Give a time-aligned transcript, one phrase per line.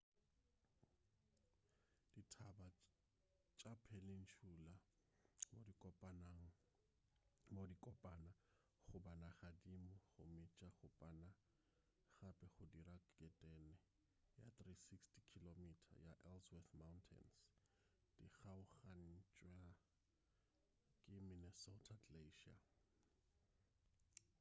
[2.15, 2.67] dithaba
[3.59, 4.71] tša peninsula
[7.53, 8.31] mo dikopana
[8.89, 11.27] go ba nagadimo gomme tša kopana
[12.19, 13.73] gape go dira ketane
[14.41, 15.59] ya 360 km
[16.05, 17.35] ya ellsworth mountains
[18.17, 19.59] di kgaogantšwa
[21.05, 22.61] ke minnesota glacier